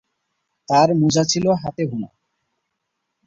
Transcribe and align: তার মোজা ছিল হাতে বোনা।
তার 0.67 0.89
মোজা 0.95 1.23
ছিল 1.23 1.45
হাতে 1.61 1.83
বোনা। 1.89 2.09